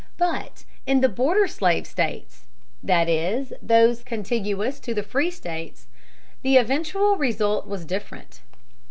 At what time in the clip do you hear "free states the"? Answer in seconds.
5.03-6.57